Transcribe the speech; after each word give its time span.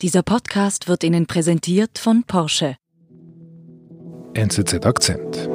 Dieser 0.00 0.22
Podcast 0.22 0.86
wird 0.86 1.02
Ihnen 1.02 1.26
präsentiert 1.26 1.98
von 1.98 2.22
Porsche. 2.22 2.76
NZZ 4.34 4.86
Akzent. 4.86 5.48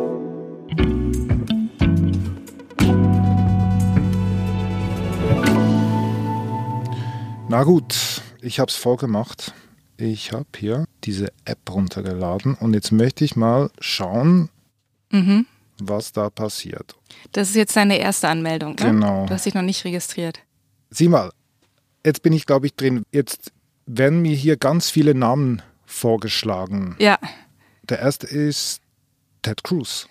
Na 7.50 7.64
gut, 7.64 8.22
ich 8.42 8.60
habe 8.60 8.70
es 8.70 8.76
vorgemacht. 8.76 9.54
Ich 9.98 10.32
habe 10.32 10.48
hier 10.58 10.86
diese 11.04 11.28
App 11.46 11.70
runtergeladen 11.70 12.56
und 12.56 12.74
jetzt 12.74 12.92
möchte 12.92 13.24
ich 13.24 13.36
mal 13.36 13.70
schauen, 13.80 14.50
Mhm. 15.12 15.46
was 15.80 16.12
da 16.14 16.30
passiert. 16.30 16.96
Das 17.32 17.50
ist 17.50 17.56
jetzt 17.56 17.76
deine 17.76 17.98
erste 18.00 18.28
Anmeldung, 18.28 18.72
ne? 18.72 18.86
Genau. 18.92 19.26
Du 19.28 19.34
hast 19.34 19.46
dich 19.46 19.54
noch 19.54 19.62
nicht 19.62 19.86
registriert. 19.86 20.40
Sieh 20.90 21.08
mal, 21.08 21.32
jetzt 22.06 22.24
bin 22.24 22.34
ich 22.34 22.46
glaube 22.46 22.66
ich 22.66 22.76
drin. 22.76 23.04
Jetzt 23.12 23.52
werden 23.86 24.22
mir 24.22 24.36
hier 24.36 24.58
ganz 24.58 24.90
viele 24.90 25.16
Namen 25.16 25.62
vorgeschlagen. 25.86 26.96
Ja. 27.00 27.18
Der 27.84 28.00
erste 28.00 28.28
ist 28.28 28.82
Ted 29.42 29.64
Cruz. 29.64 30.08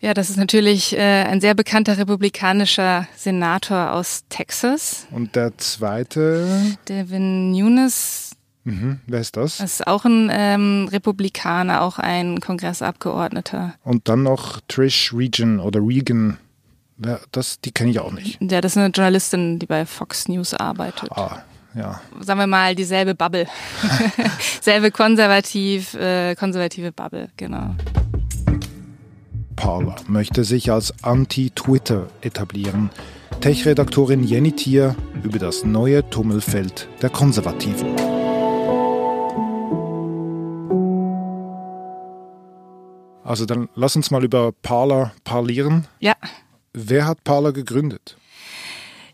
Ja, 0.00 0.14
das 0.14 0.30
ist 0.30 0.36
natürlich 0.36 0.96
äh, 0.96 1.24
ein 1.24 1.40
sehr 1.40 1.54
bekannter 1.54 1.98
republikanischer 1.98 3.08
Senator 3.16 3.92
aus 3.92 4.22
Texas. 4.28 5.08
Und 5.10 5.34
der 5.34 5.58
zweite, 5.58 6.78
Devin 6.88 7.50
Nunes 7.50 8.36
mhm, 8.62 9.00
wer 9.08 9.20
ist 9.20 9.36
das? 9.36 9.58
ist 9.58 9.86
auch 9.88 10.04
ein 10.04 10.30
ähm, 10.32 10.88
Republikaner, 10.92 11.82
auch 11.82 11.98
ein 11.98 12.40
Kongressabgeordneter. 12.40 13.74
Und 13.82 14.08
dann 14.08 14.22
noch 14.22 14.60
Trish 14.68 15.12
Regan 15.12 15.58
oder 15.58 15.80
Regan. 15.80 16.38
Wer, 16.96 17.20
das, 17.32 17.60
die 17.60 17.72
kenne 17.72 17.90
ich 17.90 17.98
auch 17.98 18.12
nicht. 18.12 18.38
Ja, 18.40 18.60
das 18.60 18.72
ist 18.72 18.78
eine 18.78 18.90
Journalistin, 18.90 19.58
die 19.58 19.66
bei 19.66 19.84
Fox 19.84 20.28
News 20.28 20.54
arbeitet. 20.54 21.10
Ah, 21.12 21.42
ja. 21.78 22.00
Sagen 22.20 22.40
wir 22.40 22.46
mal 22.46 22.74
dieselbe 22.74 23.14
Bubble. 23.14 23.46
Selbe 24.60 24.90
konservativ, 24.90 25.94
äh, 25.94 26.34
konservative 26.34 26.92
Bubble, 26.92 27.28
genau. 27.36 27.74
Parler 29.56 29.96
möchte 30.06 30.44
sich 30.44 30.70
als 30.70 30.92
Anti-Twitter 31.02 32.08
etablieren. 32.20 32.90
Tech-Redaktorin 33.40 34.24
Jenny 34.24 34.52
Thier 34.52 34.96
über 35.22 35.38
das 35.38 35.64
neue 35.64 36.08
Tummelfeld 36.10 36.88
der 37.00 37.10
Konservativen. 37.10 37.94
Also 43.24 43.44
dann 43.46 43.68
lass 43.74 43.94
uns 43.94 44.10
mal 44.10 44.24
über 44.24 44.52
Parler 44.62 45.12
parlieren. 45.22 45.86
Ja. 46.00 46.14
Wer 46.72 47.06
hat 47.06 47.24
Parler 47.24 47.52
gegründet? 47.52 48.16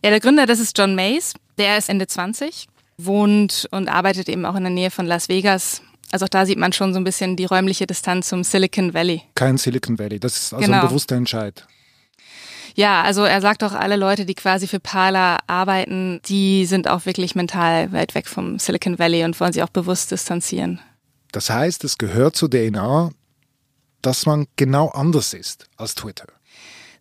Ja, 0.04 0.10
der 0.10 0.20
Gründer, 0.20 0.46
das 0.46 0.60
ist 0.60 0.78
John 0.78 0.94
Mays. 0.94 1.34
Der 1.58 1.78
ist 1.78 1.88
Ende 1.88 2.06
20, 2.06 2.66
wohnt 2.98 3.68
und 3.70 3.88
arbeitet 3.88 4.28
eben 4.28 4.44
auch 4.44 4.54
in 4.56 4.64
der 4.64 4.72
Nähe 4.72 4.90
von 4.90 5.06
Las 5.06 5.28
Vegas. 5.28 5.82
Also 6.12 6.26
auch 6.26 6.28
da 6.30 6.46
sieht 6.46 6.58
man 6.58 6.72
schon 6.72 6.92
so 6.92 7.00
ein 7.00 7.04
bisschen 7.04 7.36
die 7.36 7.44
räumliche 7.44 7.86
Distanz 7.86 8.28
zum 8.28 8.44
Silicon 8.44 8.94
Valley. 8.94 9.22
Kein 9.34 9.56
Silicon 9.58 9.98
Valley. 9.98 10.20
Das 10.20 10.36
ist 10.36 10.52
also 10.54 10.64
Genau. 10.64 10.80
ein 10.82 10.88
bewusster 10.88 11.16
Entscheid. 11.16 11.66
Ja, 12.76 13.02
also 13.02 13.22
er 13.24 13.40
sagt 13.40 13.62
auch, 13.62 13.72
alle 13.72 13.96
Leute, 13.96 14.24
die 14.26 14.34
quasi 14.34 14.66
für 14.66 14.80
Parler 14.80 15.38
arbeiten, 15.46 16.20
die 16.26 16.66
sind 16.66 16.88
auch 16.88 17.06
wirklich 17.06 17.36
mental 17.36 17.92
weit 17.92 18.14
weg 18.16 18.26
vom 18.26 18.58
Silicon 18.58 18.98
Valley 18.98 19.24
und 19.24 19.38
wollen 19.38 19.52
sich 19.52 19.62
auch 19.62 19.68
bewusst 19.68 20.10
distanzieren. 20.10 20.80
Das 21.30 21.50
heißt, 21.50 21.84
es 21.84 21.98
gehört 21.98 22.34
zur 22.36 22.50
DNA, 22.50 23.10
dass 24.02 24.26
man 24.26 24.46
genau 24.56 24.88
anders 24.88 25.34
ist 25.34 25.66
als 25.76 25.94
Twitter. 25.94 26.26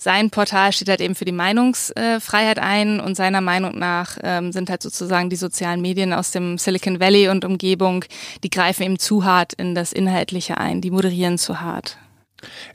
Sein 0.04 0.32
Portal 0.32 0.74
steht 0.74 0.90
halt 0.90 1.00
eben 1.00 1.16
für 1.16 1.24
die 1.24 1.32
Meinungsfreiheit 1.32 2.60
ein 2.60 3.00
und 3.00 3.16
seiner 3.16 3.40
Meinung 3.40 3.80
nach 3.80 4.18
ähm, 4.22 4.52
sind 4.52 4.70
halt 4.70 4.84
sozusagen 4.84 5.30
die 5.30 5.38
sozialen 5.38 5.82
Medien 5.82 6.12
aus 6.12 6.32
dem 6.32 6.58
Silicon 6.58 7.00
Valley 7.00 7.30
und 7.30 7.46
Umgebung, 7.46 8.04
die 8.44 8.50
greifen 8.50 8.84
eben 8.84 9.00
zu 9.00 9.24
hart 9.24 9.54
in 9.54 9.76
das 9.76 9.94
Inhaltliche 9.94 10.58
ein, 10.58 10.82
die 10.82 10.92
moderieren 10.92 11.38
zu 11.38 11.62
hart. 11.62 11.98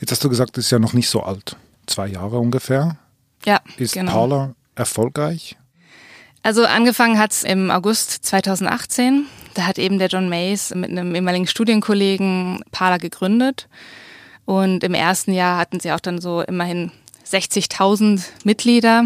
Jetzt 0.00 0.10
hast 0.10 0.24
du 0.24 0.30
gesagt, 0.30 0.56
es 0.56 0.64
ist 0.64 0.70
ja 0.70 0.78
noch 0.78 0.94
nicht 0.94 1.10
so 1.10 1.22
alt. 1.22 1.56
Zwei 1.86 2.06
Jahre 2.06 2.38
ungefähr. 2.38 2.96
Ja, 3.44 3.60
Ist 3.76 3.92
genau. 3.92 4.12
Parler 4.12 4.54
erfolgreich? 4.74 5.58
Also 6.42 6.64
angefangen 6.64 7.18
hat's 7.18 7.44
im 7.44 7.70
August 7.70 8.24
2018. 8.24 9.26
Da 9.52 9.66
hat 9.66 9.78
eben 9.78 9.98
der 9.98 10.08
John 10.08 10.30
Mays 10.30 10.74
mit 10.74 10.88
einem 10.88 11.14
ehemaligen 11.14 11.46
Studienkollegen 11.46 12.64
Parler 12.72 12.98
gegründet. 12.98 13.68
Und 14.46 14.82
im 14.82 14.94
ersten 14.94 15.34
Jahr 15.34 15.58
hatten 15.58 15.78
sie 15.78 15.92
auch 15.92 16.00
dann 16.00 16.22
so 16.22 16.40
immerhin 16.40 16.90
60.000 17.32 18.22
Mitglieder. 18.44 19.04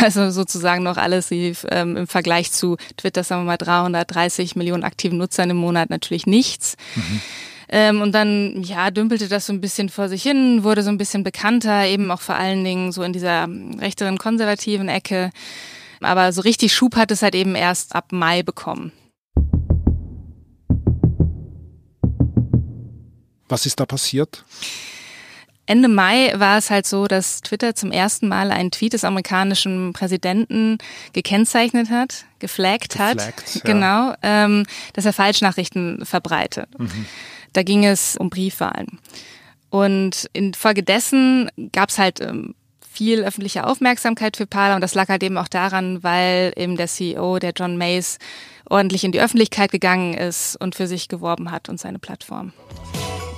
Also 0.00 0.30
sozusagen 0.30 0.82
noch 0.82 0.96
alles 0.98 1.30
ähm, 1.30 1.96
im 1.96 2.06
Vergleich 2.06 2.52
zu 2.52 2.76
Twitter, 2.96 3.24
sagen 3.24 3.42
wir 3.42 3.46
mal 3.46 3.56
330 3.56 4.54
Millionen 4.54 4.84
aktiven 4.84 5.18
Nutzern 5.18 5.50
im 5.50 5.56
Monat 5.56 5.88
natürlich 5.88 6.26
nichts. 6.26 6.76
Ähm, 7.70 8.00
und 8.00 8.12
dann, 8.12 8.62
ja, 8.62 8.90
dümpelte 8.90 9.28
das 9.28 9.46
so 9.46 9.52
ein 9.52 9.60
bisschen 9.60 9.88
vor 9.88 10.08
sich 10.08 10.22
hin, 10.22 10.64
wurde 10.64 10.82
so 10.82 10.88
ein 10.88 10.98
bisschen 10.98 11.22
bekannter, 11.22 11.86
eben 11.86 12.10
auch 12.10 12.20
vor 12.20 12.34
allen 12.34 12.64
Dingen 12.64 12.92
so 12.92 13.02
in 13.02 13.12
dieser 13.12 13.48
rechteren 13.78 14.18
konservativen 14.18 14.88
Ecke. 14.88 15.30
Aber 16.00 16.32
so 16.32 16.40
richtig 16.42 16.72
Schub 16.72 16.96
hat 16.96 17.10
es 17.10 17.22
halt 17.22 17.34
eben 17.34 17.54
erst 17.54 17.94
ab 17.94 18.06
Mai 18.10 18.42
bekommen. 18.42 18.92
Was 23.48 23.66
ist 23.66 23.80
da 23.80 23.86
passiert? 23.86 24.44
Ende 25.68 25.88
Mai 25.88 26.32
war 26.34 26.56
es 26.56 26.70
halt 26.70 26.86
so, 26.86 27.06
dass 27.06 27.42
Twitter 27.42 27.74
zum 27.74 27.92
ersten 27.92 28.26
Mal 28.26 28.50
einen 28.50 28.70
Tweet 28.70 28.94
des 28.94 29.04
amerikanischen 29.04 29.92
Präsidenten 29.92 30.78
gekennzeichnet 31.12 31.90
hat, 31.90 32.24
geflaggt 32.38 32.98
hat, 32.98 33.18
Geflaggt, 33.18 33.54
ja. 33.54 33.60
genau, 33.64 34.14
ähm, 34.22 34.64
dass 34.94 35.04
er 35.04 35.12
Falschnachrichten 35.12 36.06
verbreitet. 36.06 36.70
Da 37.52 37.62
ging 37.62 37.84
es 37.84 38.16
um 38.16 38.30
Briefwahlen. 38.30 38.98
Und 39.68 40.30
infolgedessen 40.32 41.50
gab 41.72 41.90
es 41.90 41.98
halt 41.98 42.22
ähm, 42.22 42.54
viel 42.90 43.22
öffentliche 43.22 43.66
Aufmerksamkeit 43.66 44.38
für 44.38 44.46
Parler 44.46 44.74
und 44.74 44.80
das 44.80 44.94
lag 44.94 45.08
halt 45.08 45.22
eben 45.22 45.36
auch 45.36 45.48
daran, 45.48 46.02
weil 46.02 46.52
eben 46.56 46.78
der 46.78 46.86
CEO, 46.86 47.38
der 47.38 47.52
John 47.54 47.76
Mays, 47.76 48.18
ordentlich 48.70 49.04
in 49.04 49.12
die 49.12 49.20
Öffentlichkeit 49.20 49.70
gegangen 49.70 50.14
ist 50.14 50.56
und 50.56 50.74
für 50.74 50.86
sich 50.86 51.08
geworben 51.08 51.50
hat 51.50 51.68
und 51.68 51.78
seine 51.78 51.98
Plattform. 51.98 52.52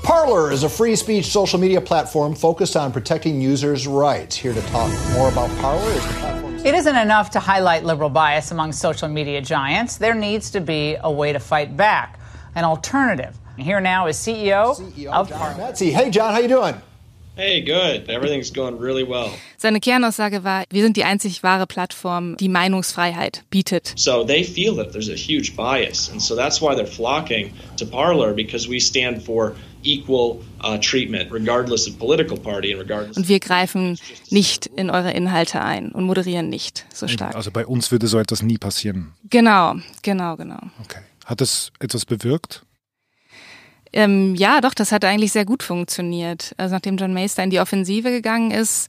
Parler 0.03 0.51
is 0.51 0.63
a 0.63 0.69
free 0.69 0.97
speech 0.97 1.27
social 1.27 1.59
media 1.59 1.81
platform 1.81 2.35
focused 2.35 2.75
on 2.75 2.91
protecting 2.91 3.41
users' 3.41 3.87
rights. 3.87 4.35
Here 4.35 4.55
to 4.55 4.63
talk 4.69 4.91
more 5.13 5.29
about 5.29 5.51
Parler 5.59 5.91
is 5.93 6.07
the 6.07 6.13
platform's 6.15 6.65
It 6.65 6.75
isn't 6.75 6.97
enough 6.97 7.31
to 7.33 7.41
highlight 7.41 7.85
liberal 7.85 8.09
bias 8.09 8.51
among 8.51 8.73
social 8.73 9.09
media 9.09 9.43
giants. 9.43 9.99
There 9.99 10.15
needs 10.15 10.51
to 10.53 10.61
be 10.61 10.97
a 11.01 11.11
way 11.13 11.33
to 11.33 11.39
fight 11.39 11.77
back, 11.77 12.19
an 12.55 12.65
alternative. 12.65 13.37
Here 13.59 13.81
now 13.81 14.07
is 14.07 14.17
CEO, 14.17 14.75
CEO 14.75 15.13
of 15.13 15.29
John 15.29 15.39
Parler. 15.39 15.73
Metzi. 15.73 15.93
Hey, 15.93 16.11
John, 16.11 16.33
how 16.33 16.41
you 16.41 16.49
doing? 16.49 16.81
Hey, 17.41 17.63
good. 17.63 18.11
Everything's 18.11 18.53
going 18.53 18.79
really 18.79 19.03
well. 19.03 19.31
Seine 19.57 19.81
Kernaussage 19.81 20.45
war, 20.45 20.65
wir 20.69 20.83
sind 20.83 20.99
die 20.99 21.05
einzig 21.05 21.43
wahre 21.43 21.67
Plattform, 21.67 22.37
die 22.37 22.51
Meinungsfreiheit 22.51 23.45
bietet. 23.49 23.95
So 23.97 24.25
they 24.25 24.45
feel 24.45 24.77
that 24.77 24.93
there's 24.93 25.09
a 25.09 25.15
huge 25.15 25.57
bias, 25.57 26.11
and 26.11 26.21
so 26.21 26.37
that's 26.37 26.61
why 26.61 26.75
they're 26.75 26.85
flocking 26.85 27.55
to 27.79 27.87
Parler 27.87 28.35
because 28.35 28.69
we 28.69 28.79
stand 28.79 29.23
for 29.23 29.55
equal 29.83 30.43
uh, 30.63 30.77
treatment, 30.77 31.33
regardless 31.33 31.89
of 31.89 31.99
political 31.99 32.39
party 32.39 32.73
and 32.73 32.79
regardless. 32.83 33.17
Und 33.17 33.27
wir 33.27 33.41
greifen 33.41 33.99
nicht 34.29 34.67
in 34.67 34.91
eure 34.91 35.13
Inhalte 35.13 35.63
ein 35.63 35.93
und 35.93 36.05
moderieren 36.05 36.51
nicht 36.51 36.85
so 36.93 37.09
stark. 37.09 37.35
Also 37.35 37.51
bei 37.51 37.65
uns 37.65 37.91
würde 37.91 38.07
so 38.07 38.19
etwas 38.19 38.43
nie 38.43 38.59
passieren. 38.59 39.15
Genau, 39.31 39.77
genau, 40.03 40.37
genau. 40.37 40.61
Okay. 40.85 41.01
Hat 41.25 41.41
das 41.41 41.73
etwas 41.79 42.05
bewirkt? 42.05 42.67
Ähm, 43.93 44.35
ja, 44.37 44.61
doch, 44.61 44.75
das 44.75 44.93
hat 44.93 45.05
eigentlich 45.05 45.33
sehr 45.33 45.45
gut 45.45 45.63
funktioniert. 45.63 46.55
Also 46.57 46.75
nachdem 46.75 46.97
John 46.97 47.15
da 47.15 47.43
in 47.43 47.51
die 47.51 47.61
Offensive 47.61 48.11
gegangen 48.11 48.51
ist, 48.53 48.89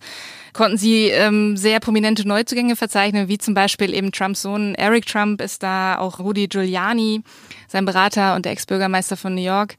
konnten 0.54 0.78
sie 0.78 1.08
ähm, 1.08 1.58
sehr 1.58 1.80
prominente 1.80 2.28
Neuzugänge 2.28 2.76
verzeichnen, 2.76 3.28
wie 3.28 3.38
zum 3.38 3.54
Beispiel 3.54 3.94
eben 3.94 4.12
Trumps 4.12 4.44
Sohn 4.44 4.76
Eric 4.76 5.06
Trump 5.06 5.42
ist 5.42 5.64
da, 5.64 5.98
auch 5.98 6.20
Rudy 6.20 6.48
Giuliani, 6.48 7.24
sein 7.68 7.86
Berater 7.86 8.36
und 8.36 8.46
der 8.46 8.52
Ex-Bürgermeister 8.52 9.18
von 9.18 9.34
New 9.34 9.42
York. 9.42 9.76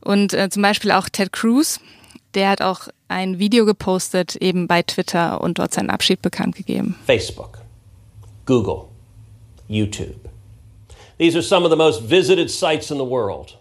Und 0.00 0.32
äh, 0.32 0.48
zum 0.48 0.62
Beispiel 0.62 0.92
auch 0.92 1.08
Ted 1.08 1.32
Cruz, 1.32 1.80
der 2.34 2.48
hat 2.48 2.62
auch 2.62 2.88
ein 3.08 3.38
Video 3.38 3.66
gepostet, 3.66 4.36
eben 4.36 4.66
bei 4.66 4.82
Twitter 4.82 5.40
und 5.40 5.58
dort 5.58 5.74
seinen 5.74 5.90
Abschied 5.90 6.22
bekannt 6.22 6.56
gegeben. 6.56 6.96
Facebook, 7.04 7.58
Google, 8.46 8.88
YouTube. 9.68 10.28
These 11.18 11.36
are 11.36 11.42
some 11.42 11.64
of 11.64 11.70
the 11.70 11.76
most 11.76 12.08
visited 12.08 12.50
sites 12.50 12.90
in 12.90 12.96
the 12.96 13.04
world. 13.04 13.58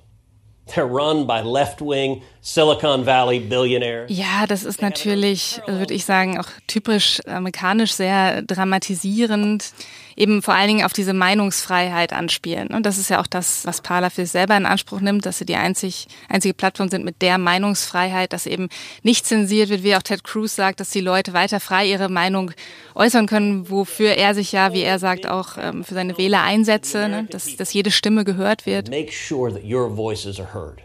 They're 0.75 0.85
run 0.85 1.25
by 1.25 1.41
left 1.41 1.81
wing 1.81 2.23
Silicon 2.43 3.05
Valley 3.05 3.39
billionaires. 3.39 4.09
Ja, 4.09 4.47
das 4.47 4.63
ist 4.63 4.81
natürlich, 4.81 5.61
würde 5.67 5.93
ich 5.93 6.05
sagen, 6.05 6.39
auch 6.39 6.47
typisch 6.65 7.21
amerikanisch 7.27 7.93
sehr 7.93 8.41
dramatisierend. 8.41 9.71
eben 10.15 10.41
vor 10.41 10.55
allen 10.55 10.67
Dingen 10.67 10.85
auf 10.85 10.93
diese 10.93 11.13
Meinungsfreiheit 11.13 12.13
anspielen. 12.13 12.69
Und 12.69 12.85
das 12.85 12.97
ist 12.97 13.09
ja 13.09 13.21
auch 13.21 13.27
das, 13.27 13.65
was 13.65 13.81
Parler 13.81 14.09
für 14.09 14.21
sich 14.21 14.31
selber 14.31 14.57
in 14.57 14.65
Anspruch 14.65 15.01
nimmt, 15.01 15.25
dass 15.25 15.37
sie 15.37 15.45
die 15.45 15.55
einzig, 15.55 16.07
einzige 16.29 16.53
Plattform 16.53 16.89
sind 16.89 17.05
mit 17.05 17.21
der 17.21 17.37
Meinungsfreiheit, 17.37 18.33
dass 18.33 18.45
eben 18.45 18.69
nicht 19.03 19.25
zensiert 19.25 19.69
wird, 19.69 19.83
wie 19.83 19.95
auch 19.95 20.01
Ted 20.01 20.23
Cruz 20.23 20.55
sagt, 20.55 20.79
dass 20.79 20.89
die 20.89 21.01
Leute 21.01 21.33
weiter 21.33 21.59
frei 21.59 21.85
ihre 21.85 22.09
Meinung 22.09 22.51
äußern 22.95 23.27
können, 23.27 23.69
wofür 23.69 24.15
er 24.15 24.33
sich 24.35 24.51
ja, 24.51 24.73
wie 24.73 24.81
er 24.81 24.99
sagt, 24.99 25.27
auch 25.27 25.57
ähm, 25.59 25.83
für 25.83 25.93
seine 25.93 26.17
Wähler 26.17 26.41
einsetze, 26.41 27.07
ne? 27.07 27.27
dass, 27.29 27.55
dass 27.55 27.73
jede 27.73 27.91
Stimme 27.91 28.25
gehört 28.25 28.65
wird. 28.65 28.89
Make 28.89 29.11
sure 29.11 29.51
that 29.53 29.63
your 29.63 29.95
voices 29.95 30.39
are 30.39 30.53
heard. 30.53 30.81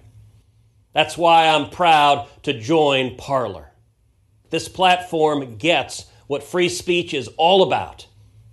That's 0.96 1.18
why 1.18 1.48
I'm 1.48 1.68
proud 1.68 2.26
to 2.44 2.54
join 2.54 3.16
Parler. 3.18 3.70
This 4.48 4.66
platform 4.66 5.58
gets 5.58 6.06
what 6.26 6.42
free 6.42 6.70
speech 6.70 7.12
is 7.12 7.28
all 7.36 7.62
about, 7.62 8.06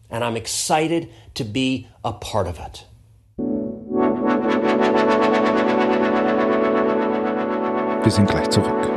and 0.10 0.26
I'm 0.26 0.36
excited 0.36 1.08
to 1.36 1.46
be 1.46 1.88
a 2.04 2.12
part 2.12 2.48
of 2.48 2.60
it. 2.60 2.86
Wir 8.04 8.12
sind 8.12 8.28
gleich 8.28 8.50
zurück. 8.50 8.90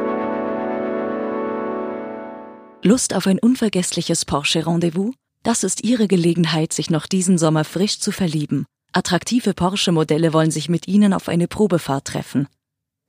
Lust 2.83 3.15
auf 3.15 3.29
ein 3.29 3.39
unvergessliches 3.39 4.25
Porsche-Rendezvous? 4.25 5.15
Das 5.45 5.63
ist 5.63 5.85
Ihre 5.85 6.09
Gelegenheit, 6.09 6.73
sich 6.73 6.91
noch 6.91 7.07
diesen 7.07 7.39
Sommer 7.39 7.63
frisch 7.63 8.01
zu 8.01 8.11
verlieben. 8.11 8.67
Attraktive 8.93 9.55
Porsche-Modelle 9.55 10.33
wollen 10.33 10.51
sich 10.51 10.69
mit 10.69 10.89
Ihnen 10.89 11.13
auf 11.13 11.29
eine 11.29 11.47
Probefahrt 11.47 12.07
treffen. 12.07 12.49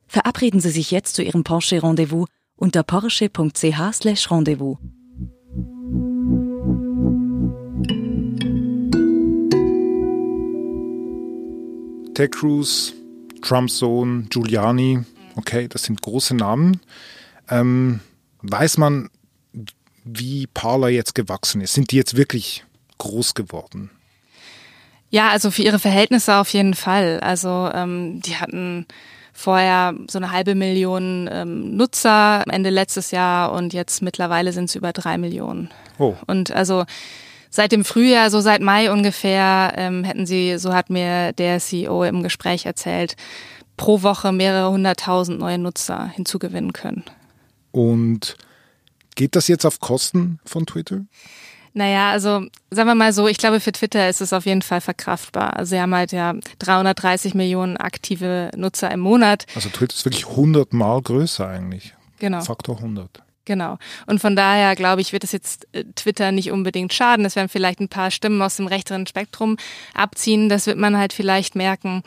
Verabreden 0.07 0.61
Sie 0.61 0.71
sich 0.71 0.91
jetzt 0.91 1.15
zu 1.15 1.23
Ihrem 1.23 1.43
Porsche-Rendezvous 1.43 2.27
unter 2.55 2.83
porsche.ch/rendezvous. 2.83 4.77
Ted 12.13 12.31
Cruz, 12.31 12.93
Trumps 13.43 13.77
Sohn, 13.77 14.27
Giuliani, 14.29 15.03
okay, 15.35 15.67
das 15.67 15.83
sind 15.83 16.01
große 16.01 16.35
Namen. 16.35 16.79
Ähm, 17.47 17.99
weiß 18.41 18.77
man, 18.77 19.09
wie 20.03 20.47
Parler 20.47 20.89
jetzt 20.89 21.13
gewachsen 21.13 21.61
ist? 21.61 21.73
Sind 21.73 21.91
die 21.91 21.97
jetzt 21.97 22.17
wirklich 22.17 22.65
groß 22.97 23.35
geworden? 23.35 23.91
Ja, 25.09 25.29
also 25.29 25.51
für 25.51 25.61
ihre 25.61 25.79
Verhältnisse 25.79 26.35
auf 26.35 26.51
jeden 26.53 26.73
Fall. 26.73 27.19
Also 27.21 27.69
ähm, 27.73 28.21
die 28.21 28.35
hatten 28.35 28.85
vorher 29.33 29.93
so 30.09 30.17
eine 30.17 30.31
halbe 30.31 30.55
Million 30.55 31.29
ähm, 31.31 31.77
Nutzer 31.77 32.43
Ende 32.49 32.69
letztes 32.69 33.11
Jahr 33.11 33.51
und 33.51 33.73
jetzt 33.73 34.01
mittlerweile 34.01 34.51
sind 34.51 34.65
es 34.65 34.75
über 34.75 34.93
drei 34.93 35.17
Millionen. 35.17 35.69
Oh. 35.99 36.15
Und 36.25 36.51
also 36.51 36.85
seit 37.49 37.71
dem 37.71 37.85
Frühjahr, 37.85 38.29
so 38.31 38.41
seit 38.41 38.61
Mai 38.61 38.91
ungefähr, 38.91 39.73
ähm, 39.77 40.03
hätten 40.03 40.25
sie, 40.25 40.57
so 40.57 40.73
hat 40.73 40.89
mir 40.89 41.33
der 41.33 41.59
CEO 41.59 42.03
im 42.03 42.23
Gespräch 42.23 42.65
erzählt, 42.65 43.15
pro 43.77 44.01
Woche 44.01 44.31
mehrere 44.31 44.71
hunderttausend 44.71 45.39
neue 45.39 45.59
Nutzer 45.59 46.07
hinzugewinnen 46.15 46.73
können. 46.73 47.03
Und 47.71 48.37
geht 49.15 49.35
das 49.35 49.47
jetzt 49.47 49.65
auf 49.65 49.79
Kosten 49.79 50.39
von 50.45 50.65
Twitter? 50.65 51.01
Naja, 51.77 52.09
also 52.09 52.43
sagen 52.71 52.89
wir 52.89 52.95
mal 52.95 53.13
so, 53.13 53.27
ich 53.27 53.37
glaube, 53.37 53.59
für 53.59 53.71
Twitter 53.71 54.09
ist 54.09 54.19
es 54.19 54.33
auf 54.33 54.47
jeden 54.47 54.63
Fall 54.63 54.81
verkraftbar. 54.81 55.55
Also 55.55 55.75
sie 55.75 55.79
haben 55.79 55.93
halt 55.93 56.11
ja 56.11 56.33
330 56.57 57.35
Millionen 57.35 57.77
aktive 57.77 58.49
Nutzer 58.57 58.89
im 58.89 58.99
Monat. 58.99 59.45
Also 59.53 59.69
Twitter 59.69 59.93
ist 59.93 60.03
wirklich 60.03 60.27
100 60.27 60.73
Mal 60.73 60.99
größer 61.03 61.47
eigentlich. 61.47 61.93
Genau. 62.17 62.41
Faktor 62.41 62.77
100. 62.77 63.21
Genau. 63.45 63.77
Und 64.07 64.19
von 64.19 64.35
daher, 64.35 64.75
glaube 64.75 65.01
ich, 65.01 65.13
wird 65.13 65.23
es 65.23 65.31
jetzt 65.31 65.67
äh, 65.71 65.83
Twitter 65.95 66.31
nicht 66.31 66.51
unbedingt 66.51 66.95
schaden. 66.95 67.23
Es 67.25 67.35
werden 67.35 67.47
vielleicht 67.47 67.79
ein 67.79 67.89
paar 67.89 68.09
Stimmen 68.09 68.41
aus 68.41 68.55
dem 68.55 68.65
rechteren 68.65 69.05
Spektrum 69.05 69.57
abziehen. 69.93 70.49
Das 70.49 70.65
wird 70.65 70.79
man 70.79 70.97
halt 70.97 71.13
vielleicht 71.13 71.55
merken. 71.55 72.01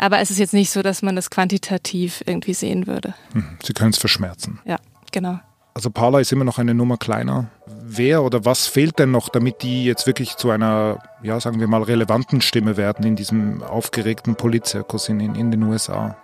Aber 0.00 0.18
es 0.18 0.32
ist 0.32 0.38
jetzt 0.38 0.52
nicht 0.52 0.70
so, 0.70 0.82
dass 0.82 1.00
man 1.00 1.14
das 1.14 1.30
quantitativ 1.30 2.24
irgendwie 2.26 2.54
sehen 2.54 2.88
würde. 2.88 3.14
Hm, 3.34 3.56
Sie 3.62 3.72
können 3.72 3.90
es 3.90 3.98
verschmerzen. 3.98 4.58
Ja, 4.64 4.78
genau. 5.12 5.38
Also 5.74 5.90
Parler 5.90 6.20
ist 6.20 6.32
immer 6.32 6.44
noch 6.44 6.58
eine 6.58 6.74
Nummer 6.74 6.98
kleiner. 6.98 7.50
Wer 7.66 8.22
oder 8.22 8.44
was 8.44 8.66
fehlt 8.66 8.98
denn 8.98 9.10
noch, 9.10 9.30
damit 9.30 9.62
die 9.62 9.84
jetzt 9.84 10.06
wirklich 10.06 10.36
zu 10.36 10.50
einer, 10.50 10.98
ja, 11.22 11.40
sagen 11.40 11.60
wir 11.60 11.66
mal, 11.66 11.82
relevanten 11.82 12.42
Stimme 12.42 12.76
werden 12.76 13.06
in 13.06 13.16
diesem 13.16 13.62
aufgeregten 13.62 14.36
Politzirkus 14.36 15.08
in, 15.08 15.20
in, 15.20 15.34
in 15.34 15.50
den 15.50 15.62
USA? 15.62 16.16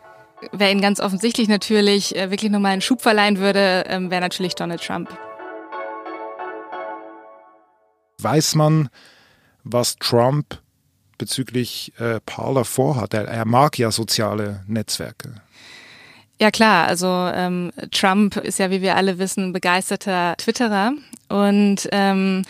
Wer 0.52 0.70
ihn 0.70 0.82
ganz 0.82 1.00
offensichtlich 1.00 1.48
natürlich 1.48 2.14
äh, 2.14 2.30
wirklich 2.30 2.50
nochmal 2.50 2.72
einen 2.72 2.82
Schub 2.82 3.00
verleihen 3.00 3.38
würde, 3.38 3.84
ähm, 3.88 4.10
wäre 4.10 4.20
natürlich 4.20 4.54
Donald 4.54 4.82
Trump. 4.82 5.08
Weiß 8.20 8.54
man, 8.54 8.90
was 9.64 9.96
Trump 9.96 10.60
bezüglich 11.16 11.92
äh, 11.98 12.20
Parler 12.20 12.64
vorhat? 12.64 13.14
Er, 13.14 13.26
er 13.26 13.46
mag 13.46 13.78
ja 13.78 13.90
soziale 13.90 14.62
Netzwerke. 14.66 15.34
Ja 16.40 16.50
klar, 16.50 16.86
also 16.86 17.06
ähm, 17.06 17.72
Trump 17.90 18.36
ist 18.36 18.58
ja, 18.58 18.70
wie 18.70 18.80
wir 18.80 18.96
alle 18.96 19.18
wissen, 19.18 19.52
begeisterter 19.52 20.36
Twitterer 20.36 20.92
und 21.28 21.88
ähm, 21.90 22.44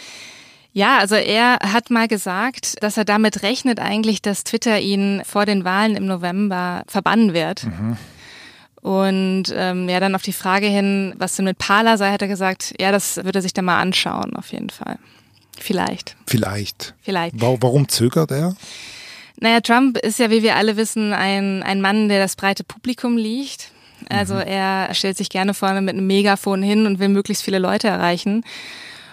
ja, 0.73 0.99
also 0.99 1.17
er 1.17 1.59
hat 1.61 1.91
mal 1.91 2.07
gesagt, 2.07 2.83
dass 2.83 2.97
er 2.97 3.05
damit 3.05 3.43
rechnet 3.43 3.81
eigentlich, 3.81 4.23
dass 4.23 4.45
Twitter 4.45 4.79
ihn 4.79 5.23
vor 5.25 5.47
den 5.47 5.65
Wahlen 5.65 5.97
im 5.97 6.07
November 6.07 6.85
verbannen 6.87 7.33
wird. 7.33 7.65
Mhm. 7.65 7.97
Und 8.81 9.45
ähm, 9.57 9.89
ja, 9.89 9.99
dann 9.99 10.15
auf 10.15 10.23
die 10.23 10.33
Frage 10.33 10.67
hin, 10.67 11.15
was 11.19 11.35
denn 11.35 11.47
mit 11.47 11.59
Parler 11.59 11.99
sei, 11.99 12.13
hat 12.13 12.23
er 12.23 12.29
gesagt, 12.29 12.75
ja, 12.79 12.93
das 12.93 13.17
würde 13.17 13.41
er 13.41 13.43
sich 13.43 13.53
dann 13.53 13.65
mal 13.65 13.81
anschauen, 13.81 14.37
auf 14.37 14.53
jeden 14.53 14.71
Fall. 14.71 14.99
Vielleicht. 15.59 16.17
Vielleicht. 16.27 16.95
Vielleicht. 17.03 17.35
Warum 17.41 17.89
zögert 17.89 18.31
er? 18.31 18.55
Naja, 19.41 19.61
Trump 19.61 19.99
ist 19.99 20.19
ja, 20.19 20.31
wie 20.31 20.43
wir 20.43 20.57
alle 20.57 20.77
wissen, 20.77 21.13
ein, 21.13 21.63
ein 21.63 21.81
Mann, 21.81 22.09
der 22.09 22.21
das 22.21 22.37
breite 22.37 22.63
Publikum 22.63 23.17
liegt. 23.17 23.73
Also 24.09 24.35
mhm. 24.35 24.41
er 24.41 24.95
stellt 24.95 25.17
sich 25.17 25.29
gerne 25.29 25.55
vorne 25.55 25.81
mit 25.83 25.95
einem 25.95 26.07
Megafon 26.07 26.63
hin 26.63 26.87
und 26.87 26.99
will 26.99 27.09
möglichst 27.09 27.43
viele 27.43 27.59
Leute 27.59 27.89
erreichen. 27.89 28.45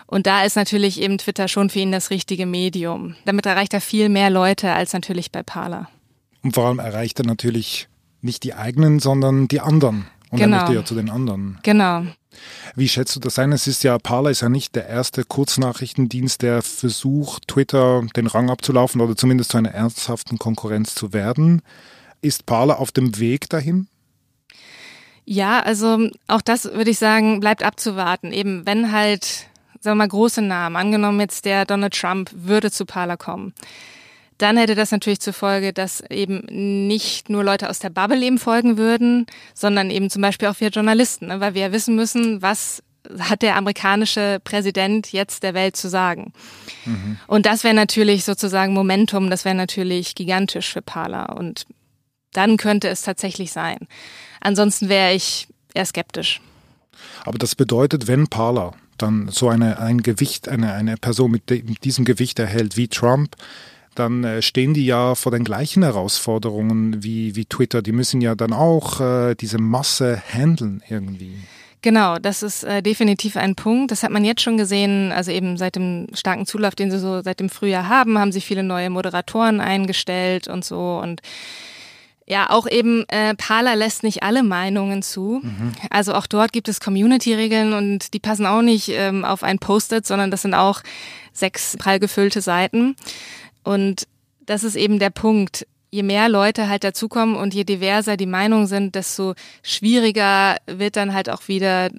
Und 0.08 0.28
da 0.28 0.44
ist 0.44 0.56
natürlich 0.56 1.02
eben 1.02 1.18
Twitter 1.18 1.48
schon 1.48 1.70
für 1.70 1.80
ihn 1.80 1.92
das 1.92 2.10
richtige 2.10 2.46
Medium. 2.46 3.16
Damit 3.26 3.46
erreicht 3.46 3.74
er 3.74 3.82
viel 3.82 4.10
mehr 4.10 4.30
Leute 4.30 4.72
als 4.72 4.94
natürlich 4.94 5.32
bei 5.32 5.44
Parler. 5.44 5.90
Und 6.44 6.54
vor 6.54 6.68
allem 6.68 6.80
erreicht 6.80 7.20
er 7.20 7.26
natürlich 7.26 7.88
nicht 8.22 8.44
die 8.44 8.54
eigenen, 8.54 9.00
sondern 9.00 9.48
die 9.48 9.62
anderen. 9.62 10.08
Und 10.30 10.40
genau. 10.40 10.58
er 10.58 10.62
möchte 10.62 10.76
ja 10.76 10.86
zu 10.86 10.96
den 10.96 11.10
anderen. 11.10 11.58
Genau. 11.64 12.04
Wie 12.76 12.90
schätzt 12.90 13.16
du 13.16 13.20
das 13.20 13.40
ein? 13.40 13.52
Es 13.52 13.68
ist 13.68 13.84
ja, 13.84 13.98
Parler 13.98 14.30
ist 14.30 14.42
ja 14.42 14.50
nicht 14.50 14.76
der 14.76 14.88
erste 14.88 15.24
Kurznachrichtendienst, 15.24 16.42
der 16.42 16.62
versucht, 16.62 17.48
Twitter 17.48 18.04
den 18.16 18.28
Rang 18.28 18.50
abzulaufen 18.50 19.02
oder 19.02 19.16
zumindest 19.16 19.52
zu 19.52 19.58
einer 19.58 19.72
ernsthaften 19.72 20.38
Konkurrenz 20.38 20.94
zu 20.94 21.14
werden. 21.14 21.62
Ist 22.22 22.46
Parler 22.46 22.80
auf 22.80 22.92
dem 22.92 23.18
Weg 23.20 23.50
dahin? 23.50 23.88
Ja, 25.26 25.60
also 25.60 26.10
auch 26.28 26.42
das 26.42 26.66
würde 26.66 26.92
ich 26.92 27.00
sagen, 27.00 27.40
bleibt 27.40 27.64
abzuwarten. 27.64 28.32
Eben, 28.32 28.66
wenn 28.66 28.92
halt, 28.92 29.48
sagen 29.80 29.98
wir 29.98 30.04
mal, 30.04 30.08
große 30.08 30.42
Namen, 30.42 30.76
angenommen 30.76 31.20
jetzt 31.20 31.46
der 31.46 31.66
Donald 31.66 32.00
Trump 32.00 32.30
würde 32.34 32.72
zu 32.72 32.86
Parler 32.86 33.18
kommen, 33.18 33.54
dann 34.38 34.58
hätte 34.58 34.76
das 34.76 34.92
natürlich 34.92 35.22
zur 35.22 35.34
Folge, 35.34 35.74
dass 35.74 36.02
eben 36.10 36.42
nicht 36.88 37.30
nur 37.30 37.44
Leute 37.44 37.70
aus 37.70 37.80
der 37.80 37.90
Bubble 37.90 38.22
eben 38.22 38.38
folgen 38.38 38.78
würden, 38.78 39.28
sondern 39.54 39.90
eben 39.90 40.10
zum 40.10 40.22
Beispiel 40.22 40.50
auch 40.50 40.60
wir 40.60 40.70
Journalisten, 40.70 41.28
ne? 41.28 41.40
weil 41.40 41.54
wir 41.54 41.62
ja 41.62 41.72
wissen 41.72 41.96
müssen, 41.96 42.42
was 42.42 42.84
hat 43.20 43.42
der 43.42 43.56
amerikanische 43.56 44.40
Präsident 44.44 45.12
jetzt 45.12 45.44
der 45.44 45.54
Welt 45.54 45.76
zu 45.76 45.90
sagen. 45.90 46.34
Mhm. 46.86 47.18
Und 47.28 47.46
das 47.46 47.64
wäre 47.64 47.76
natürlich 47.76 48.26
sozusagen 48.26 48.74
Momentum, 48.74 49.30
das 49.30 49.46
wäre 49.46 49.56
natürlich 49.56 50.16
gigantisch 50.16 50.74
für 50.74 50.82
Parler. 50.82 51.38
Und 51.38 51.66
dann 52.34 52.58
könnte 52.58 52.90
es 52.90 53.04
tatsächlich 53.04 53.52
sein. 53.52 53.78
Ansonsten 54.46 54.90
wäre 54.90 55.16
ich 55.16 55.48
eher 55.74 55.86
skeptisch. 55.86 56.40
Aber 57.24 57.40
das 57.40 57.56
bedeutet, 57.56 58.08
wenn 58.08 58.28
Parler 58.28 58.74
dann 59.00 59.28
so 59.30 59.50
eine, 59.50 59.80
ein 59.80 60.04
Gewicht, 60.04 60.48
eine, 60.48 60.74
eine 60.74 60.98
Person 60.98 61.32
mit, 61.32 61.50
de, 61.50 61.64
mit 61.64 61.84
diesem 61.84 62.06
Gewicht 62.06 62.38
erhält 62.38 62.78
wie 62.78 62.88
Trump, 62.88 63.36
dann 63.96 64.24
äh, 64.24 64.44
stehen 64.44 64.76
die 64.76 64.86
ja 64.86 65.16
vor 65.16 65.32
den 65.32 65.44
gleichen 65.44 65.82
Herausforderungen 65.82 67.04
wie, 67.04 67.36
wie 67.36 67.46
Twitter. 67.46 67.82
Die 67.82 67.92
müssen 67.92 68.22
ja 68.22 68.36
dann 68.36 68.54
auch 68.54 69.02
äh, 69.02 69.34
diese 69.34 69.58
Masse 69.58 70.22
handeln 70.32 70.84
irgendwie. 70.88 71.40
Genau, 71.82 72.20
das 72.20 72.44
ist 72.44 72.64
äh, 72.64 72.84
definitiv 72.84 73.38
ein 73.38 73.56
Punkt. 73.56 73.90
Das 73.90 74.04
hat 74.04 74.12
man 74.12 74.24
jetzt 74.24 74.42
schon 74.42 74.58
gesehen, 74.58 75.12
also 75.12 75.32
eben 75.32 75.58
seit 75.58 75.76
dem 75.76 76.08
starken 76.14 76.46
Zulauf, 76.46 76.76
den 76.76 76.92
sie 76.92 77.00
so 77.00 77.24
seit 77.24 77.40
dem 77.40 77.50
Frühjahr 77.50 77.90
haben, 77.90 78.20
haben 78.20 78.32
sich 78.32 78.46
viele 78.46 78.64
neue 78.64 78.92
Moderatoren 78.92 79.60
eingestellt 79.60 80.48
und 80.48 80.64
so 80.64 81.00
und 81.02 81.22
ja, 82.28 82.50
auch 82.50 82.68
eben 82.68 83.08
äh, 83.10 83.36
Parler 83.36 83.76
lässt 83.76 84.04
nicht 84.04 84.24
alle 84.24 84.42
Meinungen 84.42 85.04
zu. 85.04 85.42
Mhm. 85.44 85.74
Also 85.92 86.16
auch 86.16 86.26
dort 86.26 86.54
gibt 86.54 86.68
es 86.68 86.80
Community-Regeln 86.80 87.74
und 87.74 88.14
die 88.14 88.20
passen 88.20 88.48
auch 88.48 88.64
nicht 88.64 88.90
ähm, 88.90 89.24
auf 89.24 89.44
ein 89.44 89.60
Post-it, 89.60 90.08
sondern 90.08 90.32
das 90.32 90.42
sind 90.42 90.56
auch 90.56 90.82
sechs 91.34 91.78
prall 91.78 92.00
gefüllte 92.00 92.42
Seiten. 92.42 92.96
Und 93.64 94.08
das 94.46 94.64
ist 94.64 94.76
eben 94.76 94.98
der 94.98 95.12
Punkt. 95.12 95.68
Je 95.92 96.02
mehr 96.02 96.28
Leute 96.28 96.68
halt 96.68 96.84
dazukommen 96.84 97.36
und 97.36 97.54
je 97.54 97.64
diverser 97.64 98.18
die 98.18 98.26
Meinungen 98.26 98.68
sind, 98.68 98.96
desto 98.96 99.36
schwieriger 99.62 100.58
wird 100.66 100.96
dann 100.96 101.14
halt 101.14 101.30
auch 101.30 101.48
wieder 101.48 101.90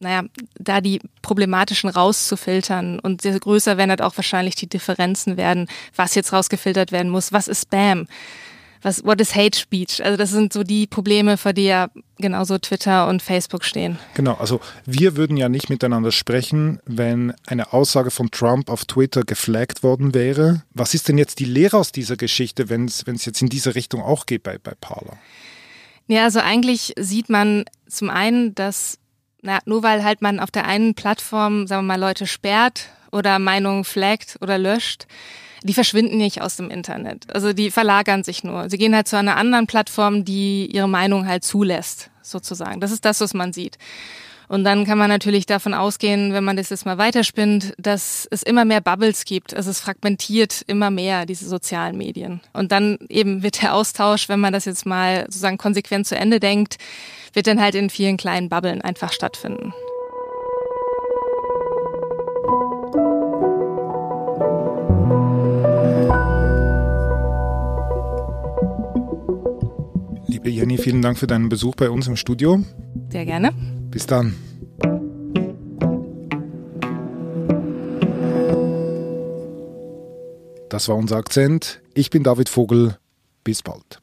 naja, 0.00 0.24
da 0.58 0.80
die 0.80 1.00
problematischen 1.22 1.88
rauszufiltern 1.88 2.98
und 2.98 3.24
je 3.24 3.38
größer 3.38 3.78
werden 3.78 3.90
halt 3.90 4.02
auch 4.02 4.16
wahrscheinlich 4.16 4.54
die 4.54 4.68
Differenzen 4.68 5.36
werden, 5.36 5.66
was 5.96 6.14
jetzt 6.14 6.32
rausgefiltert 6.32 6.92
werden 6.92 7.10
muss, 7.10 7.32
was 7.32 7.48
ist 7.48 7.62
Spam, 7.62 8.06
was, 8.84 9.04
what 9.04 9.20
is 9.20 9.34
Hate 9.34 9.58
Speech? 9.58 10.04
Also 10.04 10.16
das 10.16 10.30
sind 10.30 10.52
so 10.52 10.62
die 10.62 10.86
Probleme, 10.86 11.36
vor 11.36 11.52
die 11.52 11.64
ja 11.64 11.88
genauso 12.18 12.58
Twitter 12.58 13.08
und 13.08 13.22
Facebook 13.22 13.64
stehen. 13.64 13.98
Genau, 14.14 14.34
also 14.34 14.60
wir 14.84 15.16
würden 15.16 15.36
ja 15.36 15.48
nicht 15.48 15.70
miteinander 15.70 16.12
sprechen, 16.12 16.80
wenn 16.84 17.32
eine 17.46 17.72
Aussage 17.72 18.10
von 18.10 18.30
Trump 18.30 18.70
auf 18.70 18.84
Twitter 18.84 19.24
geflaggt 19.24 19.82
worden 19.82 20.14
wäre. 20.14 20.62
Was 20.72 20.94
ist 20.94 21.08
denn 21.08 21.18
jetzt 21.18 21.40
die 21.40 21.46
Lehre 21.46 21.78
aus 21.78 21.92
dieser 21.92 22.16
Geschichte, 22.16 22.68
wenn 22.68 22.84
es 22.84 23.24
jetzt 23.24 23.40
in 23.40 23.48
diese 23.48 23.74
Richtung 23.74 24.02
auch 24.02 24.26
geht 24.26 24.42
bei, 24.42 24.58
bei 24.58 24.72
Parler? 24.80 25.16
Ja, 26.06 26.24
also 26.24 26.40
eigentlich 26.40 26.92
sieht 26.98 27.30
man 27.30 27.64
zum 27.88 28.10
einen, 28.10 28.54
dass 28.54 28.98
na, 29.40 29.58
nur 29.66 29.82
weil 29.82 30.02
halt 30.02 30.22
man 30.22 30.40
auf 30.40 30.50
der 30.50 30.66
einen 30.66 30.94
Plattform, 30.94 31.66
sagen 31.66 31.86
wir 31.86 31.96
mal, 31.96 32.00
Leute 32.00 32.26
sperrt 32.26 32.88
oder 33.12 33.38
Meinungen 33.38 33.84
flaggt 33.84 34.38
oder 34.40 34.58
löscht, 34.58 35.06
die 35.64 35.74
verschwinden 35.74 36.18
nicht 36.18 36.42
aus 36.42 36.56
dem 36.56 36.70
Internet. 36.70 37.34
Also 37.34 37.52
die 37.52 37.70
verlagern 37.70 38.22
sich 38.22 38.44
nur. 38.44 38.68
Sie 38.68 38.78
gehen 38.78 38.94
halt 38.94 39.08
zu 39.08 39.16
einer 39.16 39.36
anderen 39.36 39.66
Plattform, 39.66 40.24
die 40.24 40.66
ihre 40.66 40.88
Meinung 40.88 41.26
halt 41.26 41.42
zulässt, 41.42 42.10
sozusagen. 42.22 42.80
Das 42.80 42.92
ist 42.92 43.04
das, 43.04 43.20
was 43.20 43.32
man 43.32 43.52
sieht. 43.52 43.78
Und 44.46 44.64
dann 44.64 44.84
kann 44.84 44.98
man 44.98 45.08
natürlich 45.08 45.46
davon 45.46 45.72
ausgehen, 45.72 46.34
wenn 46.34 46.44
man 46.44 46.58
das 46.58 46.68
jetzt 46.68 46.84
mal 46.84 46.98
weiterspinnt, 46.98 47.72
dass 47.78 48.28
es 48.30 48.42
immer 48.42 48.66
mehr 48.66 48.82
Bubbles 48.82 49.24
gibt. 49.24 49.54
Also 49.54 49.70
es 49.70 49.80
fragmentiert 49.80 50.62
immer 50.66 50.90
mehr 50.90 51.24
diese 51.24 51.48
sozialen 51.48 51.96
Medien. 51.96 52.42
Und 52.52 52.70
dann 52.70 52.98
eben 53.08 53.42
wird 53.42 53.62
der 53.62 53.74
Austausch, 53.74 54.28
wenn 54.28 54.40
man 54.40 54.52
das 54.52 54.66
jetzt 54.66 54.84
mal 54.84 55.22
sozusagen 55.26 55.56
konsequent 55.56 56.06
zu 56.06 56.14
Ende 56.14 56.40
denkt, 56.40 56.76
wird 57.32 57.46
dann 57.46 57.60
halt 57.60 57.74
in 57.74 57.88
vielen 57.88 58.18
kleinen 58.18 58.50
Bubblen 58.50 58.82
einfach 58.82 59.12
stattfinden. 59.12 59.72
Dank 71.04 71.18
für 71.18 71.26
deinen 71.26 71.50
Besuch 71.50 71.74
bei 71.74 71.90
uns 71.90 72.08
im 72.08 72.16
Studio. 72.16 72.64
Sehr 73.10 73.26
gerne. 73.26 73.52
Bis 73.90 74.06
dann. 74.06 74.34
Das 80.70 80.88
war 80.88 80.96
unser 80.96 81.16
Akzent. 81.16 81.82
Ich 81.92 82.08
bin 82.08 82.22
David 82.22 82.48
Vogel. 82.48 82.96
Bis 83.44 83.62
bald. 83.62 84.00